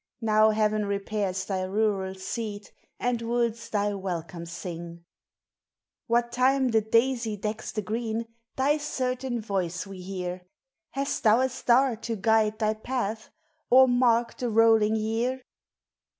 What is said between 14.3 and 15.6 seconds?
the polling year?